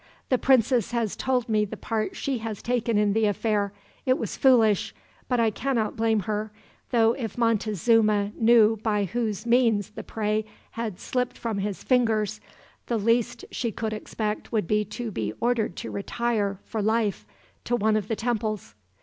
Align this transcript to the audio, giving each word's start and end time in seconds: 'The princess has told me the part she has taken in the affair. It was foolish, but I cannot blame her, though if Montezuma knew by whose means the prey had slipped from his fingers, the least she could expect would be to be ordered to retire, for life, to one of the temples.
'The 0.29 0.37
princess 0.39 0.93
has 0.93 1.15
told 1.15 1.47
me 1.47 1.63
the 1.63 1.77
part 1.77 2.15
she 2.15 2.39
has 2.39 2.63
taken 2.63 2.97
in 2.97 3.13
the 3.13 3.27
affair. 3.27 3.71
It 4.03 4.17
was 4.17 4.35
foolish, 4.35 4.95
but 5.29 5.39
I 5.39 5.51
cannot 5.51 5.95
blame 5.95 6.21
her, 6.21 6.51
though 6.89 7.11
if 7.13 7.37
Montezuma 7.37 8.31
knew 8.35 8.79
by 8.81 9.03
whose 9.03 9.45
means 9.45 9.91
the 9.91 10.01
prey 10.03 10.45
had 10.71 10.99
slipped 10.99 11.37
from 11.37 11.59
his 11.59 11.83
fingers, 11.83 12.41
the 12.87 12.97
least 12.97 13.45
she 13.51 13.71
could 13.71 13.93
expect 13.93 14.51
would 14.51 14.65
be 14.65 14.83
to 14.85 15.11
be 15.11 15.33
ordered 15.39 15.75
to 15.75 15.91
retire, 15.91 16.57
for 16.63 16.81
life, 16.81 17.27
to 17.65 17.75
one 17.75 17.95
of 17.95 18.07
the 18.07 18.15
temples. 18.15 18.73